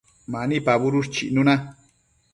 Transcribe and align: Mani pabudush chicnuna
Mani 0.35 0.57
pabudush 0.69 1.11
chicnuna 1.17 1.55